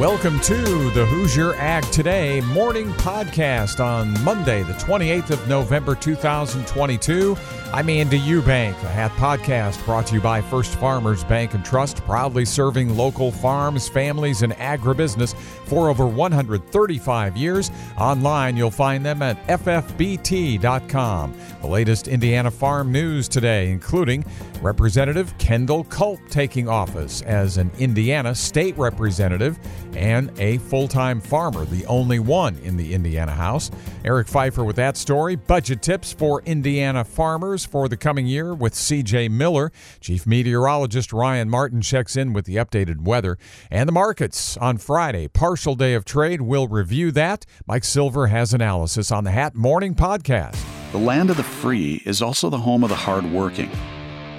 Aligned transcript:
Welcome 0.00 0.40
to 0.40 0.54
the 0.92 1.04
Hoosier 1.04 1.52
Ag 1.56 1.84
Today 1.92 2.40
morning 2.40 2.90
podcast 2.94 3.84
on 3.84 4.18
Monday, 4.24 4.62
the 4.62 4.72
28th 4.72 5.28
of 5.28 5.46
November 5.46 5.94
2022. 5.94 7.36
I'm 7.70 7.90
Andy 7.90 8.18
Eubank, 8.18 8.80
the 8.80 8.88
Hat 8.88 9.10
Podcast 9.12 9.84
brought 9.84 10.06
to 10.06 10.14
you 10.14 10.22
by 10.22 10.40
First 10.40 10.74
Farmers 10.76 11.22
Bank 11.24 11.52
and 11.52 11.62
Trust, 11.62 11.98
proudly 12.06 12.46
serving 12.46 12.96
local 12.96 13.30
farms, 13.30 13.90
families, 13.90 14.40
and 14.40 14.54
agribusiness 14.54 15.34
for 15.66 15.90
over 15.90 16.06
135 16.06 17.36
years. 17.36 17.70
Online, 17.98 18.56
you'll 18.56 18.70
find 18.70 19.04
them 19.04 19.20
at 19.20 19.46
ffbt.com. 19.48 21.34
The 21.60 21.66
latest 21.66 22.08
Indiana 22.08 22.50
farm 22.50 22.90
news 22.90 23.28
today, 23.28 23.70
including 23.70 24.24
Representative 24.62 25.36
Kendall 25.38 25.84
Culp 25.84 26.20
taking 26.28 26.68
office 26.68 27.22
as 27.22 27.56
an 27.56 27.70
Indiana 27.78 28.34
state 28.34 28.76
representative 28.76 29.58
and 29.94 30.30
a 30.38 30.58
full 30.58 30.86
time 30.86 31.20
farmer, 31.20 31.64
the 31.64 31.86
only 31.86 32.18
one 32.18 32.56
in 32.58 32.76
the 32.76 32.92
Indiana 32.92 33.32
House. 33.32 33.70
Eric 34.04 34.28
Pfeiffer 34.28 34.62
with 34.64 34.76
that 34.76 34.96
story. 34.96 35.34
Budget 35.34 35.80
tips 35.80 36.12
for 36.12 36.42
Indiana 36.42 37.04
farmers 37.04 37.64
for 37.64 37.88
the 37.88 37.96
coming 37.96 38.26
year 38.26 38.54
with 38.54 38.74
CJ 38.74 39.30
Miller. 39.30 39.72
Chief 40.00 40.26
Meteorologist 40.26 41.12
Ryan 41.12 41.48
Martin 41.48 41.80
checks 41.80 42.16
in 42.16 42.32
with 42.32 42.44
the 42.44 42.56
updated 42.56 43.02
weather. 43.02 43.38
And 43.70 43.88
the 43.88 43.92
markets 43.92 44.56
on 44.58 44.76
Friday, 44.76 45.28
partial 45.28 45.74
day 45.74 45.94
of 45.94 46.04
trade. 46.04 46.42
We'll 46.42 46.68
review 46.68 47.10
that. 47.12 47.46
Mike 47.66 47.84
Silver 47.84 48.26
has 48.26 48.52
analysis 48.52 49.10
on 49.10 49.24
the 49.24 49.30
Hat 49.30 49.54
Morning 49.54 49.94
Podcast. 49.94 50.62
The 50.92 50.98
land 50.98 51.30
of 51.30 51.36
the 51.36 51.44
free 51.44 52.02
is 52.04 52.20
also 52.20 52.50
the 52.50 52.58
home 52.58 52.82
of 52.82 52.90
the 52.90 52.96
hardworking. 52.96 53.70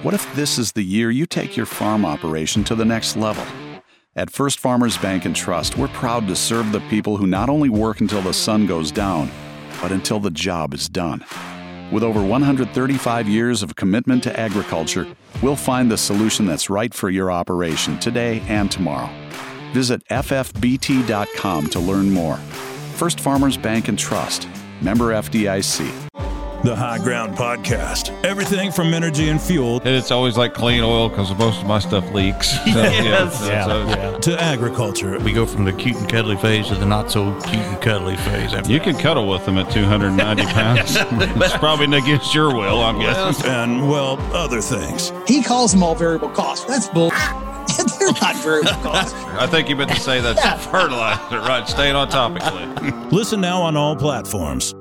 What 0.02 0.14
if 0.14 0.34
this 0.34 0.58
is 0.58 0.72
the 0.72 0.82
year 0.82 1.12
you 1.12 1.26
take 1.26 1.56
your 1.56 1.64
farm 1.64 2.04
operation 2.04 2.64
to 2.64 2.74
the 2.74 2.84
next 2.84 3.16
level? 3.16 3.46
At 4.16 4.30
First 4.30 4.58
Farmers 4.58 4.98
Bank 4.98 5.26
and 5.26 5.36
Trust, 5.36 5.78
we're 5.78 5.86
proud 5.86 6.26
to 6.26 6.34
serve 6.34 6.72
the 6.72 6.80
people 6.90 7.16
who 7.16 7.26
not 7.28 7.48
only 7.48 7.68
work 7.68 8.00
until 8.00 8.20
the 8.20 8.34
sun 8.34 8.66
goes 8.66 8.90
down, 8.90 9.30
but 9.80 9.92
until 9.92 10.18
the 10.18 10.32
job 10.32 10.74
is 10.74 10.88
done. 10.88 11.24
With 11.92 12.02
over 12.02 12.20
135 12.20 13.28
years 13.28 13.62
of 13.62 13.76
commitment 13.76 14.24
to 14.24 14.40
agriculture, 14.40 15.06
we'll 15.40 15.54
find 15.54 15.88
the 15.88 15.96
solution 15.96 16.46
that's 16.46 16.68
right 16.68 16.92
for 16.92 17.08
your 17.08 17.30
operation 17.30 17.96
today 18.00 18.40
and 18.48 18.72
tomorrow. 18.72 19.08
Visit 19.72 20.04
ffbt.com 20.08 21.66
to 21.68 21.78
learn 21.78 22.10
more. 22.10 22.38
First 22.96 23.20
Farmers 23.20 23.56
Bank 23.56 23.86
and 23.86 23.96
Trust, 23.96 24.48
member 24.80 25.12
FDIC. 25.12 26.21
The 26.62 26.76
High 26.76 26.98
Ground 26.98 27.34
Podcast. 27.36 28.10
Everything 28.24 28.70
from 28.70 28.94
energy 28.94 29.28
and 29.30 29.40
fuel. 29.42 29.78
And 29.78 29.88
it's 29.96 30.12
always 30.12 30.36
like 30.36 30.54
clean 30.54 30.84
oil 30.84 31.08
because 31.08 31.34
most 31.36 31.60
of 31.60 31.66
my 31.66 31.80
stuff 31.80 32.08
leaks. 32.12 32.52
So, 32.72 32.80
yes. 32.80 33.44
yeah, 33.48 33.64
so- 33.66 33.84
yeah. 33.88 34.18
To 34.18 34.40
agriculture. 34.40 35.18
We 35.18 35.32
go 35.32 35.44
from 35.44 35.64
the 35.64 35.72
cute 35.72 35.96
and 35.96 36.08
cuddly 36.08 36.36
phase 36.36 36.68
to 36.68 36.76
the 36.76 36.86
not 36.86 37.10
so 37.10 37.32
cute 37.40 37.56
and 37.56 37.82
cuddly 37.82 38.16
phase. 38.16 38.52
You 38.68 38.78
can 38.78 38.96
cuddle 38.96 39.28
with 39.28 39.44
them 39.44 39.58
at 39.58 39.70
290 39.72 40.44
pounds. 40.52 40.94
it's 40.96 41.56
probably 41.58 41.86
against 41.98 42.32
your 42.34 42.54
will, 42.54 42.80
I'm 42.80 43.00
guessing. 43.00 43.50
And, 43.50 43.90
well, 43.90 44.16
other 44.34 44.60
things. 44.60 45.12
He 45.26 45.42
calls 45.42 45.72
them 45.72 45.82
all 45.82 45.96
variable 45.96 46.28
costs. 46.30 46.64
That's 46.66 46.88
bull. 46.88 47.10
They're 47.98 48.12
not 48.20 48.36
variable 48.36 48.70
costs. 48.82 49.14
I 49.14 49.46
think 49.48 49.68
you 49.68 49.74
meant 49.76 49.90
to 49.90 50.00
say 50.00 50.20
that's 50.20 50.66
fertilizer, 50.66 51.40
right? 51.40 51.66
Staying 51.68 51.96
on 51.96 52.08
topic, 52.08 52.42
Clint. 52.42 53.12
Listen 53.12 53.40
now 53.40 53.62
on 53.62 53.76
all 53.76 53.96
platforms. 53.96 54.74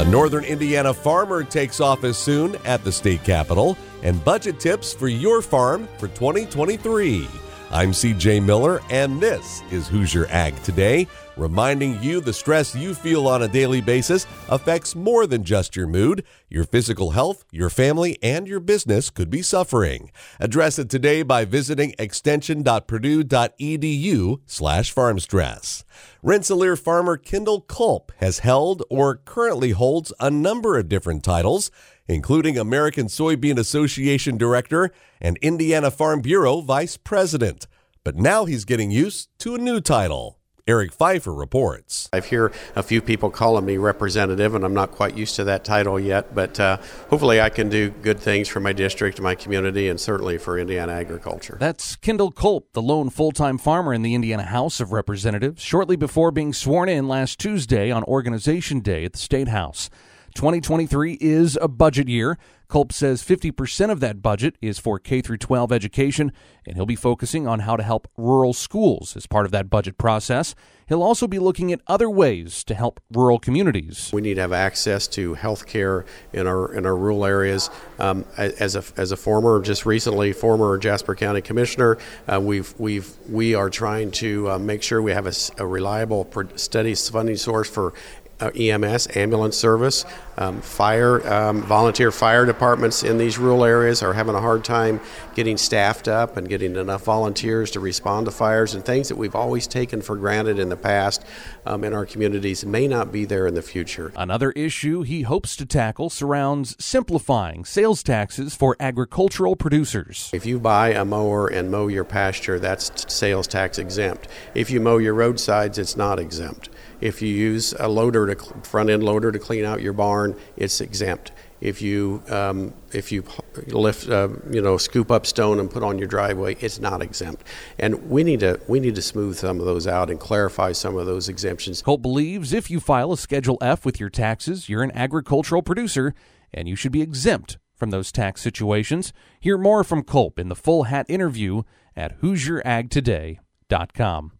A 0.00 0.04
Northern 0.06 0.44
Indiana 0.44 0.94
farmer 0.94 1.44
takes 1.44 1.78
office 1.78 2.16
soon 2.16 2.56
at 2.64 2.82
the 2.84 2.90
state 2.90 3.22
capitol, 3.22 3.76
and 4.02 4.24
budget 4.24 4.58
tips 4.58 4.94
for 4.94 5.08
your 5.08 5.42
farm 5.42 5.86
for 5.98 6.08
2023. 6.08 7.28
I'm 7.70 7.90
CJ 7.90 8.42
Miller, 8.42 8.80
and 8.88 9.20
this 9.20 9.60
is 9.70 9.88
Hoosier 9.88 10.26
Ag 10.30 10.56
Today, 10.62 11.06
reminding 11.36 12.02
you 12.02 12.20
the 12.20 12.32
stress 12.32 12.74
you 12.74 12.94
feel 12.94 13.28
on 13.28 13.42
a 13.42 13.48
daily 13.48 13.80
basis 13.80 14.26
affects 14.48 14.94
more 14.94 15.26
than 15.26 15.44
just 15.44 15.76
your 15.76 15.86
mood. 15.86 16.24
Your 16.48 16.64
physical 16.64 17.12
health, 17.12 17.44
your 17.50 17.70
family, 17.70 18.18
and 18.22 18.48
your 18.48 18.60
business 18.60 19.10
could 19.10 19.30
be 19.30 19.42
suffering. 19.42 20.10
Address 20.38 20.78
it 20.78 20.90
today 20.90 21.22
by 21.22 21.44
visiting 21.44 21.94
extension.purdue.edu 21.98 24.40
slash 24.46 24.94
farmstress. 24.94 25.84
Rensselaer 26.22 26.76
farmer 26.76 27.16
Kendall 27.16 27.60
Culp 27.60 28.12
has 28.18 28.40
held 28.40 28.82
or 28.90 29.16
currently 29.16 29.70
holds 29.70 30.12
a 30.20 30.30
number 30.30 30.78
of 30.78 30.88
different 30.88 31.22
titles, 31.22 31.70
including 32.08 32.58
American 32.58 33.06
Soybean 33.06 33.58
Association 33.58 34.36
Director 34.36 34.90
and 35.20 35.36
Indiana 35.38 35.90
Farm 35.90 36.20
Bureau 36.20 36.60
Vice 36.60 36.96
President. 36.96 37.66
But 38.02 38.16
now 38.16 38.46
he's 38.46 38.64
getting 38.64 38.90
used 38.90 39.28
to 39.40 39.54
a 39.54 39.58
new 39.58 39.80
title. 39.80 40.39
Eric 40.70 40.92
Pfeiffer 40.92 41.34
reports. 41.34 42.08
I 42.12 42.20
hear 42.20 42.52
a 42.76 42.84
few 42.84 43.02
people 43.02 43.28
calling 43.28 43.64
me 43.64 43.76
representative, 43.76 44.54
and 44.54 44.64
I'm 44.64 44.72
not 44.72 44.92
quite 44.92 45.16
used 45.16 45.34
to 45.34 45.44
that 45.44 45.64
title 45.64 45.98
yet, 45.98 46.32
but 46.32 46.60
uh, 46.60 46.76
hopefully 47.08 47.40
I 47.40 47.50
can 47.50 47.68
do 47.68 47.90
good 47.90 48.20
things 48.20 48.46
for 48.46 48.60
my 48.60 48.72
district, 48.72 49.20
my 49.20 49.34
community, 49.34 49.88
and 49.88 49.98
certainly 49.98 50.38
for 50.38 50.56
Indiana 50.56 50.92
agriculture. 50.92 51.56
That's 51.58 51.96
Kendall 51.96 52.30
Culp, 52.30 52.72
the 52.72 52.82
lone 52.82 53.10
full 53.10 53.32
time 53.32 53.58
farmer 53.58 53.92
in 53.92 54.02
the 54.02 54.14
Indiana 54.14 54.44
House 54.44 54.78
of 54.78 54.92
Representatives, 54.92 55.60
shortly 55.60 55.96
before 55.96 56.30
being 56.30 56.52
sworn 56.52 56.88
in 56.88 57.08
last 57.08 57.40
Tuesday 57.40 57.90
on 57.90 58.04
Organization 58.04 58.78
Day 58.78 59.04
at 59.04 59.14
the 59.14 59.18
State 59.18 59.48
House. 59.48 59.90
2023 60.34 61.18
is 61.20 61.58
a 61.60 61.68
budget 61.68 62.08
year. 62.08 62.38
Culp 62.68 62.92
says 62.92 63.22
50% 63.22 63.90
of 63.90 63.98
that 63.98 64.22
budget 64.22 64.56
is 64.62 64.78
for 64.78 65.00
K 65.00 65.20
through 65.20 65.38
12 65.38 65.72
education, 65.72 66.32
and 66.64 66.76
he'll 66.76 66.86
be 66.86 66.94
focusing 66.94 67.48
on 67.48 67.60
how 67.60 67.76
to 67.76 67.82
help 67.82 68.06
rural 68.16 68.52
schools 68.52 69.16
as 69.16 69.26
part 69.26 69.44
of 69.44 69.50
that 69.52 69.68
budget 69.68 69.98
process. 69.98 70.54
He'll 70.86 71.02
also 71.04 71.28
be 71.28 71.38
looking 71.38 71.72
at 71.72 71.80
other 71.86 72.10
ways 72.10 72.64
to 72.64 72.74
help 72.74 73.00
rural 73.12 73.38
communities. 73.38 74.10
We 74.12 74.20
need 74.20 74.34
to 74.34 74.40
have 74.40 74.52
access 74.52 75.06
to 75.08 75.34
health 75.34 75.66
care 75.66 76.04
in 76.32 76.48
our 76.48 76.72
in 76.74 76.84
our 76.84 76.96
rural 76.96 77.24
areas. 77.24 77.70
Um, 78.00 78.24
as 78.36 78.74
a 78.74 78.82
as 78.96 79.12
a 79.12 79.16
former, 79.16 79.60
just 79.62 79.86
recently 79.86 80.32
former 80.32 80.76
Jasper 80.78 81.14
County 81.14 81.42
Commissioner, 81.42 81.98
uh, 82.26 82.40
we've 82.40 82.74
we've 82.78 83.08
we 83.28 83.54
are 83.54 83.70
trying 83.70 84.10
to 84.12 84.50
uh, 84.50 84.58
make 84.58 84.82
sure 84.82 85.00
we 85.00 85.12
have 85.12 85.26
a 85.58 85.66
reliable, 85.66 86.28
steady 86.56 86.96
funding 86.96 87.36
source 87.36 87.70
for 87.70 87.94
uh, 88.40 88.50
EMS, 88.50 89.08
ambulance 89.16 89.56
service, 89.56 90.04
um, 90.38 90.60
fire, 90.62 91.26
um, 91.30 91.62
volunteer 91.62 92.10
fire 92.10 92.46
departments 92.46 93.02
in 93.02 93.18
these 93.18 93.38
rural 93.38 93.64
areas 93.64 94.02
are 94.02 94.14
having 94.14 94.34
a 94.34 94.40
hard 94.40 94.64
time 94.64 95.00
getting 95.34 95.56
staffed 95.56 96.08
up 96.08 96.36
and 96.36 96.48
getting 96.48 96.76
enough 96.76 97.04
volunteers 97.04 97.70
to 97.70 97.80
respond 97.80 98.24
to 98.26 98.32
fires 98.32 98.74
and 98.74 98.84
things 98.84 99.08
that 99.08 99.16
we've 99.16 99.34
always 99.34 99.66
taken 99.66 100.00
for 100.00 100.16
granted 100.16 100.58
in 100.58 100.70
the 100.70 100.76
past 100.76 101.24
um, 101.66 101.84
in 101.84 101.92
our 101.92 102.06
communities 102.06 102.64
may 102.64 102.88
not 102.88 103.12
be 103.12 103.24
there 103.24 103.46
in 103.46 103.54
the 103.54 103.62
future. 103.62 104.12
Another 104.16 104.50
issue 104.52 105.02
he 105.02 105.22
hopes 105.22 105.56
to 105.56 105.66
tackle 105.66 106.08
surrounds 106.08 106.74
simplifying 106.82 107.64
sales 107.64 108.02
taxes 108.02 108.56
for 108.56 108.76
agricultural 108.80 109.56
producers. 109.56 110.30
If 110.32 110.46
you 110.46 110.58
buy 110.58 110.90
a 110.90 111.04
mower 111.04 111.48
and 111.48 111.70
mow 111.70 111.88
your 111.88 112.04
pasture, 112.04 112.58
that's 112.58 113.12
sales 113.12 113.46
tax 113.46 113.78
exempt. 113.78 114.28
If 114.54 114.70
you 114.70 114.80
mow 114.80 114.98
your 114.98 115.14
roadsides, 115.14 115.78
it's 115.78 115.96
not 115.96 116.18
exempt. 116.18 116.70
If 117.00 117.22
you 117.22 117.28
use 117.28 117.74
a 117.78 117.88
loader 117.88 118.34
to 118.34 118.44
front 118.62 118.90
end 118.90 119.02
loader 119.02 119.32
to 119.32 119.38
clean 119.38 119.64
out 119.64 119.80
your 119.80 119.92
barn, 119.92 120.36
it's 120.56 120.80
exempt. 120.80 121.32
If 121.60 121.82
you 121.82 122.22
um, 122.28 122.72
if 122.92 123.12
you 123.12 123.22
lift 123.66 124.08
uh, 124.08 124.28
you 124.50 124.62
know 124.62 124.78
scoop 124.78 125.10
up 125.10 125.26
stone 125.26 125.60
and 125.60 125.70
put 125.70 125.82
on 125.82 125.98
your 125.98 126.08
driveway, 126.08 126.56
it's 126.60 126.80
not 126.80 127.02
exempt. 127.02 127.42
And 127.78 128.10
we 128.10 128.24
need 128.24 128.40
to 128.40 128.60
we 128.66 128.80
need 128.80 128.94
to 128.94 129.02
smooth 129.02 129.36
some 129.36 129.60
of 129.60 129.66
those 129.66 129.86
out 129.86 130.10
and 130.10 130.18
clarify 130.18 130.72
some 130.72 130.96
of 130.96 131.06
those 131.06 131.28
exemptions. 131.28 131.82
Culp 131.82 132.00
believes 132.00 132.52
if 132.52 132.70
you 132.70 132.80
file 132.80 133.12
a 133.12 133.18
Schedule 133.18 133.58
F 133.60 133.84
with 133.84 134.00
your 134.00 134.10
taxes, 134.10 134.68
you're 134.68 134.82
an 134.82 134.92
agricultural 134.94 135.62
producer 135.62 136.14
and 136.52 136.68
you 136.68 136.76
should 136.76 136.92
be 136.92 137.02
exempt 137.02 137.58
from 137.76 137.90
those 137.90 138.12
tax 138.12 138.42
situations. 138.42 139.12
Hear 139.40 139.58
more 139.58 139.84
from 139.84 140.02
Culp 140.02 140.38
in 140.38 140.48
the 140.48 140.56
full 140.56 140.84
hat 140.84 141.06
interview 141.08 141.62
at 141.96 142.20
HoosierAgToday.com. 142.20 144.32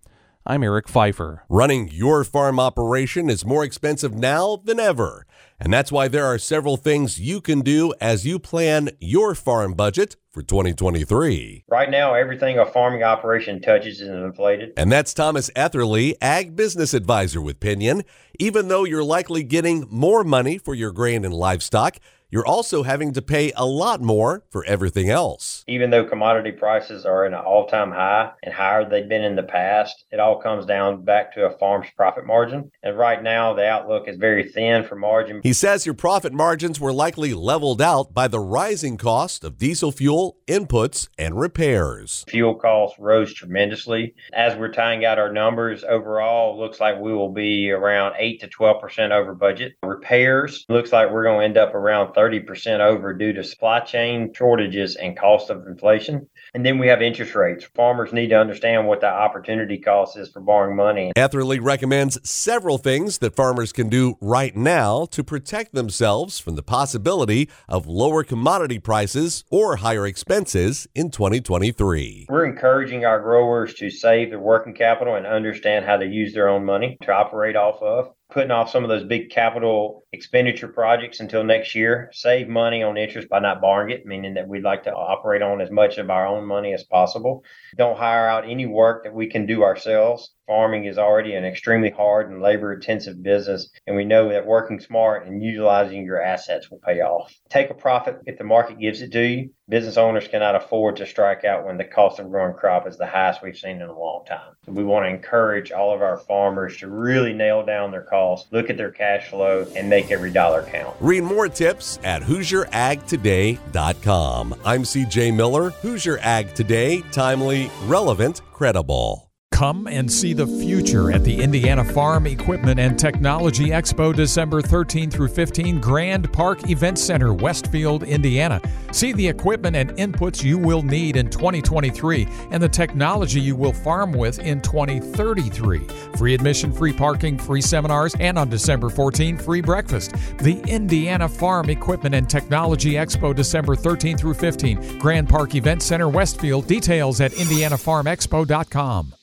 I'm 0.50 0.64
Eric 0.64 0.88
Pfeiffer. 0.88 1.44
Running 1.49 1.91
your 1.93 2.25
farm 2.25 2.58
operation 2.58 3.31
is 3.31 3.47
more 3.47 3.62
expensive 3.62 4.14
now 4.14 4.56
than 4.56 4.81
ever. 4.81 5.25
And 5.61 5.73
that's 5.73 5.93
why 5.93 6.08
there 6.08 6.26
are 6.26 6.38
several 6.38 6.76
things 6.76 7.20
you 7.20 7.41
can 7.41 7.61
do 7.61 7.94
as 8.00 8.26
you 8.26 8.41
plan 8.41 8.91
your 8.99 9.37
farm 9.37 9.75
budget 9.75 10.17
for 10.29 10.43
2023. 10.43 11.67
Right 11.69 11.88
now, 11.88 12.14
everything 12.14 12.58
a 12.58 12.67
farming 12.67 13.05
operation 13.05 13.62
touches 13.62 14.00
is 14.00 14.08
inflated. 14.08 14.73
And 14.76 14.91
that's 14.91 15.14
Thomas 15.14 15.50
Etherly, 15.55 16.14
Ag 16.20 16.56
Business 16.56 16.94
Advisor 16.94 17.41
with 17.41 17.61
Pinion. 17.61 18.03
Even 18.41 18.67
though 18.67 18.82
you're 18.82 19.05
likely 19.05 19.44
getting 19.44 19.87
more 19.88 20.25
money 20.25 20.58
for 20.58 20.75
your 20.75 20.91
grain 20.91 21.25
and 21.25 21.32
livestock, 21.32 21.99
you're 22.31 22.47
also 22.47 22.85
having 22.85 23.12
to 23.12 23.23
pay 23.23 23.53
a 23.56 23.67
lot 23.67 24.00
more 24.00 24.44
for 24.50 24.65
everything 24.65 25.11
else. 25.11 25.65
Even 25.67 25.91
though 25.91 26.05
commodity 26.05 26.53
prices 26.53 27.05
are 27.05 27.25
at 27.25 27.32
an 27.32 27.38
all 27.38 27.67
time 27.67 27.91
high 27.91 28.31
and 28.43 28.55
higher 28.55 28.82
than 28.82 28.91
they've 28.91 29.09
been 29.09 29.25
in 29.25 29.37
the 29.37 29.43
past, 29.43 30.05
it 30.12 30.21
all 30.21 30.41
comes 30.41 30.65
down 30.65 31.05
back 31.05 31.35
to 31.35 31.47
a 31.47 31.59
farm's 31.59 31.88
profit 31.97 32.25
margin. 32.25 32.71
And 32.82 32.97
right 32.97 33.23
now, 33.23 33.53
the 33.55 33.67
outlook 33.67 34.06
is 34.06 34.17
very 34.17 34.49
thin 34.49 34.85
for 34.85 34.94
margin. 34.94 35.41
He 35.43 35.53
says 35.53 35.87
your 35.87 35.94
profit 35.94 36.32
margins 36.32 36.79
were 36.79 36.93
likely 36.93 37.35
leveled 37.35 37.82
out 37.82 38.15
by 38.15 38.29
the 38.29 38.41
rising 38.41 38.97
cost 38.97 39.43
of 39.43 39.59
diesel 39.59 39.91
fuel, 39.91 40.38
inputs, 40.47 41.09
and 41.19 41.38
repairs. 41.38 42.25
Fuel 42.29 42.55
costs 42.55 42.99
rose 42.99 43.35
tremendously. 43.35 44.15
As 44.32 44.56
we're 44.56 44.73
tying 44.73 45.05
out 45.05 45.19
our 45.19 45.32
numbers 45.32 45.82
overall, 45.82 46.59
looks 46.59 46.81
like 46.81 46.99
we 47.00 47.12
will 47.12 47.32
be 47.32 47.71
around 47.71 48.15
8 48.19 48.41
to 48.41 48.49
12% 48.49 49.11
over 49.11 49.35
budget. 49.35 49.75
Repairs 49.82 50.65
looks 50.69 50.93
like 50.93 51.11
we're 51.11 51.25
going 51.25 51.41
to 51.41 51.44
end 51.44 51.59
up 51.59 51.75
around 51.75 52.15
30% 52.20 52.81
over 52.81 53.14
due 53.14 53.32
to 53.32 53.43
supply 53.43 53.81
chain 53.81 54.32
shortages 54.34 54.96
and 54.96 55.17
cost 55.17 55.49
of 55.49 55.67
inflation. 55.67 56.28
And 56.52 56.67
then 56.67 56.78
we 56.78 56.88
have 56.88 57.00
interest 57.00 57.34
rates. 57.34 57.64
Farmers 57.75 58.12
need 58.12 58.28
to 58.28 58.38
understand 58.38 58.87
what 58.87 59.00
the 59.00 59.06
opportunity 59.06 59.78
cost 59.78 60.19
is 60.19 60.28
for 60.28 60.40
borrowing 60.40 60.76
money. 60.76 61.12
Etherly 61.17 61.58
recommends 61.62 62.19
several 62.28 62.76
things 62.76 63.19
that 63.19 63.34
farmers 63.34 63.72
can 63.72 63.88
do 63.88 64.17
right 64.20 64.55
now 64.55 65.06
to 65.06 65.25
protect 65.25 65.72
themselves 65.75 66.38
from 66.38 66.56
the 66.56 66.62
possibility 66.62 67.49
of 67.69 67.87
lower 67.87 68.22
commodity 68.22 68.78
prices 68.78 69.44
or 69.50 69.76
higher 69.76 70.06
expenses 70.06 70.87
in 70.94 71.11
2023. 71.11 72.26
We're 72.28 72.44
encouraging 72.44 73.05
our 73.05 73.20
growers 73.20 73.75
to 73.75 73.90
save 73.90 74.31
their 74.31 74.40
working 74.40 74.75
capital 74.75 75.14
and 75.14 75.26
understand 75.26 75.87
how 75.87 75.96
to 75.96 76.06
use 76.06 76.34
their 76.34 76.49
own 76.49 76.64
money 76.64 76.99
to 77.02 77.12
operate 77.12 77.56
off 77.56 77.81
of 77.81 78.12
putting 78.31 78.50
off 78.50 78.71
some 78.71 78.85
of 78.85 78.88
those 78.88 79.05
big 79.05 79.31
capital 79.31 80.05
expenditure 80.12 80.69
projects 80.69 81.21
until 81.21 81.44
next 81.44 81.75
year, 81.75 82.11
save 82.12 82.49
money 82.49 82.82
on 82.82 82.97
interest 82.97 83.29
by 83.29 83.41
not 83.41 83.61
borrowing 83.61 83.91
it, 83.91 84.06
meaning 84.06 84.35
that 84.35 84.49
we'd 84.49 84.62
like 84.62 84.85
to 84.85 84.94
operate 84.94 85.43
on 85.43 85.61
as 85.61 85.71
much 85.71 85.99
of 85.99 86.11
our 86.11 86.27
own 86.27 86.47
money 86.47 86.73
as 86.73 86.85
possible. 86.85 87.44
Don't 87.77 87.99
hire 87.99 88.29
out 88.29 88.49
any 88.49 88.67
work 88.67 89.05
that 89.05 89.15
we 89.15 89.27
can 89.27 89.47
do 89.47 89.62
ourselves. 89.62 90.32
Farming 90.50 90.87
is 90.87 90.99
already 90.99 91.35
an 91.35 91.44
extremely 91.44 91.91
hard 91.91 92.29
and 92.29 92.43
labor 92.43 92.73
intensive 92.73 93.23
business, 93.23 93.70
and 93.87 93.94
we 93.94 94.05
know 94.05 94.31
that 94.31 94.44
working 94.44 94.81
smart 94.81 95.25
and 95.25 95.41
utilizing 95.41 96.05
your 96.05 96.20
assets 96.20 96.69
will 96.69 96.81
pay 96.85 97.02
off. 97.02 97.32
Take 97.49 97.70
a 97.70 97.75
profit 97.75 98.17
if 98.26 98.37
the 98.37 98.43
market 98.43 98.81
gives 98.81 99.00
it 99.00 99.12
to 99.12 99.25
you. 99.25 99.50
Business 99.69 99.97
owners 99.97 100.26
cannot 100.26 100.56
afford 100.56 100.97
to 100.97 101.06
strike 101.06 101.44
out 101.44 101.64
when 101.64 101.79
the 101.79 101.85
cost 101.85 102.19
of 102.19 102.29
growing 102.31 102.55
crop 102.55 102.88
is 102.88 102.99
the 102.99 103.06
highest 103.06 103.44
we've 103.44 103.56
seen 103.56 103.81
in 103.81 103.88
a 103.88 103.97
long 103.97 104.25
time. 104.26 104.56
We 104.67 104.82
want 104.82 105.05
to 105.05 105.11
encourage 105.11 105.70
all 105.70 105.94
of 105.94 106.02
our 106.02 106.19
farmers 106.19 106.79
to 106.79 106.88
really 106.88 107.32
nail 107.32 107.64
down 107.64 107.93
their 107.93 108.03
costs, 108.03 108.49
look 108.50 108.70
at 108.70 108.76
their 108.76 108.91
cash 108.91 109.29
flow, 109.29 109.69
and 109.76 109.88
make 109.88 110.11
every 110.11 110.32
dollar 110.32 110.64
count. 110.64 110.96
Read 110.99 111.23
more 111.23 111.46
tips 111.46 112.00
at 112.03 112.23
HoosierAgToday.com. 112.23 114.55
I'm 114.64 114.82
CJ 114.82 115.32
Miller, 115.32 115.70
Hoosier 115.70 116.19
Ag 116.19 116.56
Today, 116.56 117.03
timely, 117.12 117.70
relevant, 117.87 118.41
credible. 118.53 119.30
Come 119.60 119.88
and 119.88 120.10
see 120.10 120.32
the 120.32 120.46
future 120.46 121.12
at 121.12 121.22
the 121.22 121.38
Indiana 121.38 121.84
Farm 121.84 122.26
Equipment 122.26 122.80
and 122.80 122.98
Technology 122.98 123.66
Expo 123.66 124.16
December 124.16 124.62
13 124.62 125.10
through 125.10 125.28
15, 125.28 125.82
Grand 125.82 126.32
Park 126.32 126.70
Event 126.70 126.98
Center, 126.98 127.34
Westfield, 127.34 128.02
Indiana. 128.04 128.58
See 128.90 129.12
the 129.12 129.28
equipment 129.28 129.76
and 129.76 129.90
inputs 129.96 130.42
you 130.42 130.56
will 130.56 130.80
need 130.80 131.16
in 131.16 131.28
2023 131.28 132.26
and 132.52 132.62
the 132.62 132.70
technology 132.70 133.38
you 133.38 133.54
will 133.54 133.74
farm 133.74 134.12
with 134.12 134.38
in 134.38 134.62
2033. 134.62 135.80
Free 136.16 136.32
admission, 136.32 136.72
free 136.72 136.94
parking, 136.94 137.36
free 137.36 137.60
seminars, 137.60 138.16
and 138.18 138.38
on 138.38 138.48
December 138.48 138.88
14, 138.88 139.36
free 139.36 139.60
breakfast. 139.60 140.12
The 140.38 140.58
Indiana 140.68 141.28
Farm 141.28 141.68
Equipment 141.68 142.14
and 142.14 142.30
Technology 142.30 142.92
Expo 142.92 143.34
December 143.34 143.76
13 143.76 144.16
through 144.16 144.32
15, 144.32 144.98
Grand 144.98 145.28
Park 145.28 145.54
Event 145.54 145.82
Center, 145.82 146.08
Westfield. 146.08 146.66
Details 146.66 147.20
at 147.20 147.32
indianafarmexpo.com. 147.32 149.16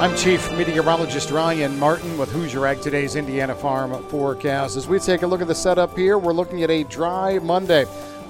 I'm 0.00 0.14
Chief 0.14 0.52
Meteorologist 0.52 1.32
Ryan 1.32 1.76
Martin 1.76 2.16
with 2.18 2.30
Hoosier 2.30 2.64
Ag 2.68 2.80
Today's 2.80 3.16
Indiana 3.16 3.52
Farm 3.52 4.00
Forecast. 4.04 4.76
As 4.76 4.86
we 4.86 5.00
take 5.00 5.22
a 5.22 5.26
look 5.26 5.40
at 5.40 5.48
the 5.48 5.54
setup 5.56 5.98
here, 5.98 6.18
we're 6.18 6.32
looking 6.32 6.62
at 6.62 6.70
a 6.70 6.84
dry 6.84 7.40
Monday. 7.40 7.84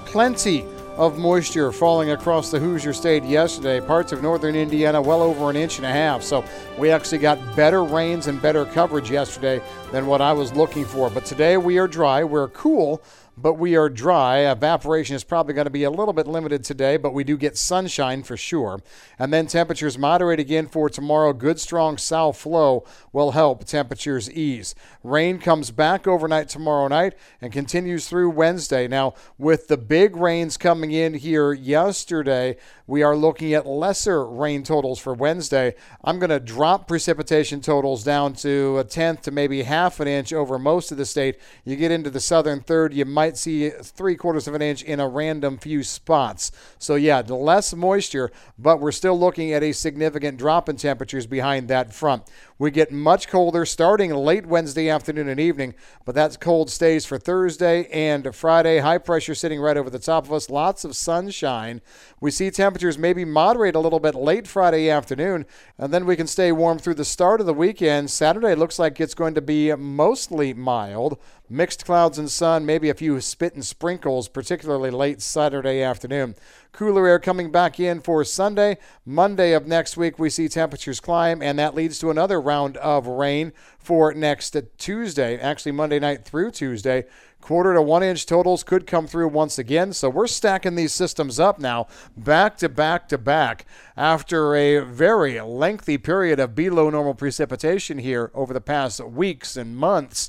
Plenty 0.07 0.65
of 0.97 1.19
moisture 1.19 1.71
falling 1.71 2.13
across 2.13 2.51
the 2.51 2.59
Hoosier 2.59 2.95
State 2.95 3.23
yesterday. 3.23 3.83
Parts 3.83 4.13
of 4.13 4.23
northern 4.23 4.55
Indiana 4.57 5.03
well 5.03 5.21
over 5.21 5.51
an 5.51 5.57
inch 5.57 5.77
and 5.77 5.85
a 5.85 5.91
half. 5.91 6.23
So 6.23 6.43
we 6.79 6.91
actually 6.91 7.19
got 7.19 7.39
better 7.55 7.85
rains 7.85 8.29
and 8.29 8.41
better 8.41 8.65
coverage 8.65 9.11
yesterday 9.11 9.61
than 9.93 10.07
what 10.07 10.23
I 10.23 10.33
was 10.33 10.55
looking 10.55 10.87
for. 10.87 11.11
But 11.11 11.27
today 11.27 11.59
we 11.59 11.77
are 11.77 11.87
dry. 11.87 12.25
We're 12.25 12.49
cool 12.49 13.03
but 13.41 13.55
we 13.55 13.77
are 13.77 13.89
dry. 13.89 14.39
Evaporation 14.39 15.15
is 15.15 15.25
probably 15.25 15.55
going 15.55 15.67
to 15.67 15.71
be 15.71 15.85
a 15.85 15.91
little 15.91 16.13
bit 16.13 16.27
limited 16.27 16.65
today, 16.65 16.97
but 16.97 17.15
we 17.15 17.25
do 17.25 17.37
get 17.37 17.57
sunshine 17.57 18.23
for 18.23 18.37
sure. 18.37 18.81
And 19.19 19.33
then 19.33 19.47
temperatures 19.47 19.97
moderate 19.97 20.41
again 20.41 20.67
for 20.67 20.89
tomorrow. 20.89 21.33
Good 21.33 21.61
strong 21.61 21.99
south 21.99 22.39
flow 22.39 22.85
will 23.13 23.33
help 23.33 23.65
temperatures 23.65 24.31
ease. 24.31 24.75
Rain 25.03 25.39
comes 25.39 25.71
back 25.71 26.07
overnight 26.07 26.49
tomorrow 26.49 26.89
night 26.89 27.15
and 27.41 27.53
continues 27.53 28.09
through 28.09 28.31
Wednesday. 28.31 28.89
Now, 28.89 29.15
with 29.39 29.69
the 29.69 29.77
big 29.77 30.17
rains 30.17 30.57
coming 30.57 30.91
in 30.91 31.15
here 31.15 31.53
yesterday, 31.53 32.57
we 32.87 33.03
are 33.03 33.17
looking 33.17 33.53
at 33.53 33.67
lesser 33.67 34.27
rain 34.27 34.63
totals 34.63 34.99
for 34.99 35.13
Wednesday. 35.13 35.75
I'm 36.03 36.19
going 36.19 36.31
to 36.31 36.41
drop 36.41 36.89
precipitation 36.89 37.61
totals 37.61 38.03
down 38.03 38.33
to 38.35 38.79
a 38.79 38.85
tenth 38.85 39.23
to 39.23 39.31
maybe 39.31 39.63
half 39.63 40.01
an 40.01 40.09
inch 40.09 40.33
over 40.33 40.59
most 40.59 40.91
of 40.91 40.97
the 40.97 41.05
state. 41.05 41.39
You 41.65 41.77
get 41.77 41.93
into 41.93 42.09
the 42.09 42.21
southern 42.21 42.61
third, 42.61 42.95
you 42.95 43.05
might 43.29 43.37
see 43.37 43.69
three 43.69 44.17
quarters 44.17 44.49
of 44.49 44.55
an 44.55 44.63
inch 44.63 44.83
in 44.83 45.01
a 45.01 45.07
random 45.07 45.59
few 45.59 45.83
spots. 45.83 46.51
So, 46.79 46.95
yeah, 46.95 47.21
less 47.21 47.75
moisture, 47.75 48.33
but 48.59 48.81
we're 48.81 48.91
still 48.91 49.21
looking 49.21 49.53
at 49.53 49.63
a 49.63 49.73
significant 49.73 50.39
drop 50.39 50.67
in 50.71 50.77
temperatures 50.77 51.27
behind 51.27 51.69
that 51.69 51.93
front. 51.93 52.23
We 52.59 52.71
get 52.71 52.91
much 52.91 53.29
colder 53.29 53.67
starting 53.67 54.15
late 54.15 54.47
Wednesday 54.47 54.89
afternoon 54.89 55.29
and 55.29 55.39
evening, 55.39 55.75
but 56.07 56.15
that 56.15 56.41
cold 56.41 56.71
stays 56.71 57.05
for 57.05 57.19
Thursday 57.19 57.85
and 57.93 58.35
Friday. 58.35 58.79
High 58.79 58.97
pressure 58.97 59.35
sitting 59.35 59.61
right 59.61 59.77
over 59.77 59.91
the 59.91 59.99
top 59.99 60.25
of 60.25 60.33
us. 60.33 60.49
Lots 60.49 60.87
of 60.87 60.97
sunshine. 60.97 61.83
We 62.21 62.31
see 62.31 62.51
temperatures 62.51 62.97
maybe 62.97 63.27
moderate 63.27 63.77
a 63.77 63.81
little 63.81 64.01
bit 64.01 64.15
late 64.15 64.49
Friday 64.49 64.89
afternoon, 64.89 65.45
and 65.77 65.93
then 65.93 66.07
we 66.07 66.17
can 66.17 66.27
stay 66.27 66.51
warm 66.51 66.79
through 66.79 66.95
the 66.95 67.05
start 67.05 67.41
of 67.41 67.47
the 67.47 67.53
weekend. 67.53 68.11
Saturday 68.11 68.55
looks 68.55 68.79
like 68.79 68.99
it's 68.99 69.15
going 69.15 69.35
to 69.35 69.43
be 69.43 69.73
mostly 69.75 70.55
mild. 70.55 71.19
Mixed 71.51 71.87
clouds 71.87 72.19
and 72.19 72.31
sun, 72.31 72.67
maybe 72.67 72.91
a 72.91 72.95
few 72.95 73.19
spit 73.23 73.55
and 73.55 73.65
sprinkles, 73.65 74.29
particularly 74.29 74.91
late 74.91 75.23
Saturday 75.23 75.81
afternoon. 75.81 76.35
Cooler 76.73 77.09
air 77.09 77.19
coming 77.19 77.51
back 77.51 77.81
in 77.81 78.01
for 78.01 78.23
Sunday. 78.23 78.77
Monday 79.07 79.55
of 79.55 79.67
next 79.67 79.97
week, 79.97 80.19
we 80.19 80.29
see 80.29 80.47
temperatures 80.47 81.01
climb, 81.01 81.41
and 81.41 81.59
that 81.59 81.75
leads 81.75 81.99
to 82.01 82.11
another 82.11 82.39
round 82.39 82.77
of 82.77 83.07
rain 83.07 83.55
for 83.79 84.13
next 84.13 84.55
Tuesday, 84.77 85.39
actually 85.39 85.73
Monday 85.73 85.99
night 85.99 86.23
through 86.23 86.51
Tuesday. 86.51 87.07
Quarter 87.41 87.73
to 87.73 87.83
one 87.83 88.03
inch 88.03 88.27
totals 88.27 88.63
could 88.63 88.87
come 88.87 89.07
through 89.07 89.29
once 89.29 89.59
again. 89.59 89.95
So 89.95 90.11
we're 90.11 90.27
stacking 90.27 90.75
these 90.75 90.93
systems 90.93 91.41
up 91.41 91.59
now, 91.59 91.87
back 92.15 92.59
to 92.59 92.69
back 92.69 93.09
to 93.09 93.17
back, 93.17 93.65
after 93.97 94.55
a 94.55 94.81
very 94.81 95.41
lengthy 95.41 95.97
period 95.97 96.41
of 96.41 96.55
below 96.55 96.91
normal 96.91 97.15
precipitation 97.15 97.97
here 97.97 98.31
over 98.35 98.53
the 98.53 98.61
past 98.61 99.03
weeks 99.03 99.57
and 99.57 99.75
months 99.75 100.29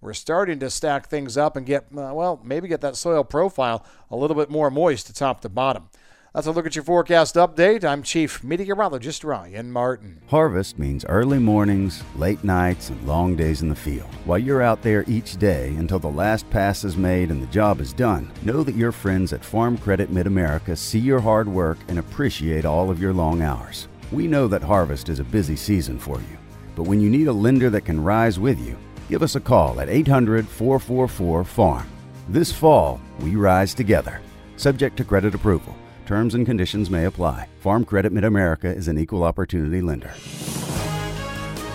we're 0.00 0.12
starting 0.12 0.58
to 0.60 0.70
stack 0.70 1.08
things 1.08 1.36
up 1.36 1.56
and 1.56 1.66
get, 1.66 1.84
uh, 1.96 2.12
well, 2.12 2.40
maybe 2.44 2.68
get 2.68 2.80
that 2.82 2.96
soil 2.96 3.24
profile 3.24 3.84
a 4.10 4.16
little 4.16 4.36
bit 4.36 4.50
more 4.50 4.70
moist 4.70 5.06
to 5.06 5.14
top 5.14 5.40
to 5.40 5.48
bottom. 5.48 5.88
That's 6.36 6.46
a 6.46 6.52
look 6.52 6.66
at 6.66 6.76
your 6.76 6.84
forecast 6.84 7.34
update. 7.36 7.82
I'm 7.82 8.02
Chief 8.02 8.44
Meteorologist 8.44 9.24
Ryan 9.24 9.72
Martin. 9.72 10.20
Harvest 10.26 10.78
means 10.78 11.02
early 11.06 11.38
mornings, 11.38 12.04
late 12.14 12.44
nights, 12.44 12.90
and 12.90 13.08
long 13.08 13.36
days 13.36 13.62
in 13.62 13.70
the 13.70 13.74
field. 13.74 14.14
While 14.26 14.40
you're 14.40 14.60
out 14.60 14.82
there 14.82 15.02
each 15.08 15.38
day 15.38 15.68
until 15.76 15.98
the 15.98 16.08
last 16.08 16.50
pass 16.50 16.84
is 16.84 16.94
made 16.94 17.30
and 17.30 17.42
the 17.42 17.46
job 17.46 17.80
is 17.80 17.94
done, 17.94 18.30
know 18.42 18.62
that 18.64 18.74
your 18.74 18.92
friends 18.92 19.32
at 19.32 19.42
Farm 19.42 19.78
Credit 19.78 20.10
Mid 20.10 20.26
America 20.26 20.76
see 20.76 20.98
your 20.98 21.20
hard 21.20 21.48
work 21.48 21.78
and 21.88 21.98
appreciate 21.98 22.66
all 22.66 22.90
of 22.90 23.00
your 23.00 23.14
long 23.14 23.40
hours. 23.40 23.88
We 24.12 24.26
know 24.26 24.46
that 24.48 24.62
harvest 24.62 25.08
is 25.08 25.20
a 25.20 25.24
busy 25.24 25.56
season 25.56 25.98
for 25.98 26.18
you, 26.18 26.36
but 26.74 26.82
when 26.82 27.00
you 27.00 27.08
need 27.08 27.28
a 27.28 27.32
lender 27.32 27.70
that 27.70 27.86
can 27.86 28.04
rise 28.04 28.38
with 28.38 28.60
you, 28.60 28.76
give 29.08 29.22
us 29.22 29.36
a 29.36 29.40
call 29.40 29.80
at 29.80 29.88
800 29.88 30.46
444 30.46 31.44
FARM. 31.44 31.86
This 32.28 32.52
fall, 32.52 33.00
we 33.20 33.36
rise 33.36 33.74
together. 33.74 34.20
Subject 34.56 34.96
to 34.96 35.04
credit 35.04 35.34
approval. 35.34 35.76
Terms 36.06 36.34
and 36.34 36.46
conditions 36.46 36.90
may 36.90 37.04
apply. 37.04 37.48
Farm 37.60 37.84
Credit 37.84 38.12
Mid 38.12 38.24
America 38.24 38.68
is 38.68 38.88
an 38.88 38.98
equal 38.98 39.24
opportunity 39.24 39.80
lender. 39.80 40.12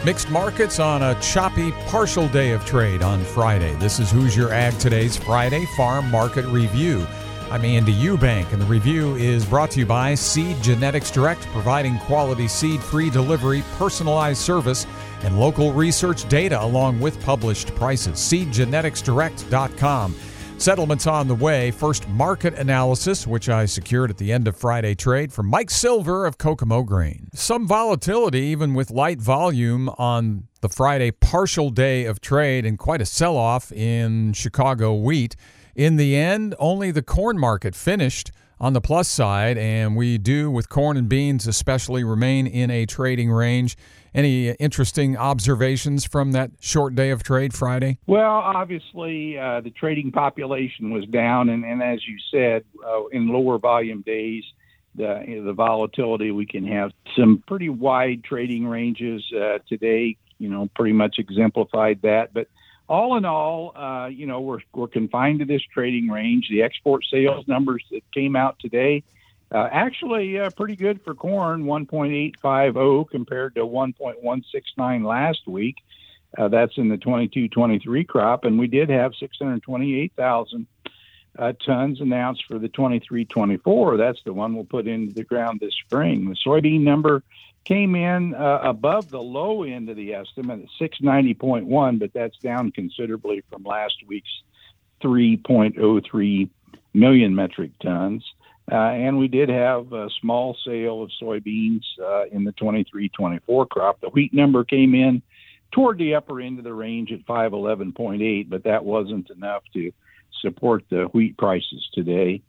Mixed 0.04 0.30
markets 0.30 0.80
on 0.80 1.04
a 1.04 1.20
choppy 1.22 1.72
partial 1.88 2.28
day 2.30 2.52
of 2.52 2.66
trade 2.66 3.04
on 3.04 3.24
Friday. 3.24 3.76
This 3.76 4.00
is 4.00 4.10
Hoosier 4.10 4.52
Ag 4.52 4.78
Today's 4.80 5.16
Friday 5.16 5.66
Farm 5.78 6.10
Market 6.10 6.46
Review. 6.46 7.06
I'm 7.52 7.66
Andy 7.66 7.94
Eubank, 7.94 8.52
and 8.54 8.62
the 8.62 8.66
review 8.66 9.16
is 9.16 9.46
brought 9.46 9.72
to 9.72 9.80
you 9.80 9.86
by 9.86 10.16
Seed 10.16 10.62
Genetics 10.64 11.12
Direct, 11.12 11.42
providing 11.48 12.00
quality 12.00 12.48
seed 12.48 12.82
free 12.82 13.10
delivery, 13.10 13.62
personalized 13.78 14.40
service, 14.40 14.88
and 15.24 15.40
local 15.40 15.74
research 15.74 16.28
data 16.30 16.62
along 16.62 17.00
with 17.00 17.22
published 17.24 17.74
prices. 17.76 18.18
SeedGeneticsDirect.com. 18.18 20.16
Settlements 20.58 21.08
on 21.08 21.28
the 21.28 21.34
way. 21.34 21.72
First 21.72 22.08
market 22.10 22.54
analysis, 22.54 23.26
which 23.26 23.50
I 23.50 23.66
secured 23.66 24.12
at 24.12 24.18
the 24.18 24.32
end 24.32 24.48
of 24.48 24.56
Friday 24.56 24.94
trade 24.94 25.34
from 25.34 25.48
Mike 25.48 25.72
Silver 25.72 26.28
of 26.28 26.38
Kokomo 26.38 26.84
Grain. 26.84 27.30
Some 27.34 27.68
volatility, 27.68 28.42
even 28.42 28.76
with 28.76 28.92
light 28.92 29.20
volume 29.20 29.90
on 29.98 30.44
the 30.62 30.70
Friday 30.70 31.10
partial 31.10 31.72
day 31.72 32.06
of 32.06 32.22
trade, 32.22 32.64
and 32.64 32.78
quite 32.78 33.02
a 33.02 33.08
sell 33.08 33.38
off 33.38 33.72
in 33.72 34.34
Chicago 34.34 34.94
wheat. 34.94 35.36
In 35.76 35.96
the 35.96 36.16
end, 36.16 36.56
only 36.60 36.92
the 36.92 37.02
corn 37.02 37.40
market 37.40 37.76
finished 37.76 38.32
on 38.60 38.74
the 38.74 38.82
plus 38.82 39.08
side, 39.08 39.58
and 39.58 39.96
we 39.96 40.18
do, 40.18 40.52
with 40.52 40.70
corn 40.70 40.96
and 40.96 41.10
beans 41.10 41.48
especially, 41.48 42.04
remain 42.04 42.46
in 42.46 42.70
a 42.70 42.86
trading 42.86 43.32
range. 43.32 43.76
Any 44.14 44.50
interesting 44.50 45.18
observations 45.18 46.06
from 46.06 46.34
that 46.34 46.52
short 46.60 46.94
day 46.94 47.10
of 47.10 47.24
trade 47.24 47.54
Friday? 47.54 47.98
Well, 48.06 48.30
obviously, 48.30 49.40
uh, 49.40 49.62
the 49.62 49.72
trading 49.72 50.12
population 50.12 50.92
was 50.92 51.06
down, 51.06 51.50
and, 51.50 51.64
and 51.64 51.82
as 51.82 52.06
you 52.06 52.18
said, 52.30 52.64
uh, 52.86 53.08
in 53.08 53.30
lower 53.30 53.58
volume 53.58 54.02
days, 54.02 54.44
the, 54.94 55.24
you 55.26 55.38
know, 55.38 55.46
the 55.46 55.54
volatility 55.54 56.32
we 56.32 56.46
can 56.46 56.68
have 56.68 56.92
some 57.16 57.42
pretty 57.48 57.70
wide 57.70 58.24
trading 58.24 58.68
ranges 58.68 59.24
uh, 59.34 59.60
today. 59.68 60.18
You 60.38 60.50
know, 60.50 60.70
pretty 60.76 60.94
much 60.94 61.16
exemplified 61.20 62.02
that, 62.02 62.34
but 62.34 62.48
all 62.92 63.16
in 63.16 63.24
all, 63.24 63.72
uh, 63.74 64.08
you 64.08 64.26
know, 64.26 64.42
we're, 64.42 64.60
we're 64.74 64.86
confined 64.86 65.40
to 65.40 65.46
this 65.46 65.62
trading 65.74 66.10
range. 66.10 66.50
The 66.50 66.62
export 66.62 67.06
sales 67.10 67.48
numbers 67.48 67.86
that 67.90 68.04
came 68.12 68.36
out 68.36 68.60
today, 68.60 69.04
uh, 69.50 69.70
actually 69.72 70.38
uh, 70.38 70.50
pretty 70.50 70.76
good 70.76 71.02
for 71.02 71.16
corn, 71.16 71.64
1.850 71.64 73.10
compared 73.10 73.56
to 73.56 73.62
1.169 73.62 75.06
last 75.06 75.48
week. 75.48 75.78
Uh, 76.38 76.50
that's 76.50 76.78
in 76.78 76.90
the 76.90 76.98
22-23 76.98 78.06
crop, 78.06 78.44
and 78.44 78.60
we 78.60 78.68
did 78.68 78.90
have 78.90 79.16
628,000 79.16 80.68
uh, 81.38 81.54
tons 81.66 82.02
announced 82.02 82.46
for 82.46 82.60
the 82.60 82.70
23-24. 82.70 83.98
That's 83.98 84.22
the 84.24 84.34
one 84.34 84.54
we'll 84.54 84.66
put 84.66 84.88
into 84.88 85.14
the 85.14 85.24
ground 85.24 85.60
this 85.60 85.76
spring. 85.86 86.30
The 86.30 86.36
soybean 86.36 86.82
number 86.82 87.24
came 87.64 87.96
in 87.96 88.34
uh, 88.34 88.60
above 88.64 89.10
the 89.10 89.22
low 89.22 89.64
end 89.64 89.90
of 89.90 89.96
the 89.96 90.14
estimate 90.14 90.62
at 90.62 90.90
690.1, 90.90 92.00
but 92.00 92.14
that's 92.14 92.38
down 92.38 92.72
considerably 92.72 93.44
from 93.50 93.64
last 93.64 93.96
week's 94.08 94.44
3.03 95.02 96.50
million 96.94 97.36
metric 97.36 97.72
tons. 97.82 98.24
Uh, 98.72 98.76
and 98.76 99.18
we 99.18 99.28
did 99.28 99.50
have 99.50 99.92
a 99.92 100.10
small 100.22 100.56
sale 100.66 101.04
of 101.04 101.12
soybeans 101.22 101.84
uh, 102.02 102.26
in 102.32 102.44
the 102.44 102.52
23 102.54 103.10
24 103.10 103.66
crop. 103.66 104.00
The 104.00 104.10
wheat 104.10 104.34
number 104.34 104.64
came 104.64 104.96
in 104.96 105.22
toward 105.72 105.98
the 105.98 106.16
upper 106.16 106.40
end 106.40 106.58
of 106.58 106.64
the 106.64 106.74
range 106.74 107.12
at 107.12 107.26
511.8, 107.26 108.50
but 108.50 108.64
that 108.64 108.86
wasn't 108.86 109.30
enough 109.30 109.64
to 109.74 109.92
support 110.42 110.84
the 110.90 111.04
wheat 111.14 111.38
prices 111.38 111.88
today. 111.94 112.42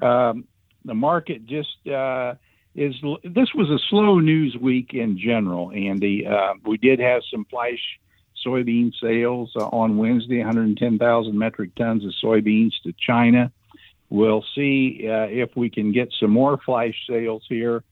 Um, 0.00 0.44
the 0.84 0.94
market 0.94 1.46
just 1.46 1.86
uh, 1.86 2.34
is 2.74 2.94
this 3.24 3.52
was 3.54 3.70
a 3.70 3.78
slow 3.90 4.20
news 4.20 4.56
week 4.60 4.94
in 4.94 5.18
general, 5.18 5.72
Andy. 5.72 6.26
Uh, 6.26 6.54
we 6.64 6.76
did 6.76 7.00
have 7.00 7.22
some 7.30 7.44
flash 7.46 7.80
soybean 8.46 8.92
sales 9.02 9.50
uh, 9.56 9.66
on 9.66 9.96
Wednesday, 9.96 10.38
110,000 10.38 11.38
metric 11.38 11.74
tons 11.74 12.04
of 12.04 12.12
soybeans 12.22 12.72
to 12.84 12.92
China. 12.98 13.50
We'll 14.08 14.44
see 14.54 15.08
uh, 15.08 15.26
if 15.26 15.56
we 15.56 15.70
can 15.70 15.92
get 15.92 16.12
some 16.20 16.30
more 16.30 16.58
flash 16.64 16.94
sales 17.08 17.44
here 17.48 17.82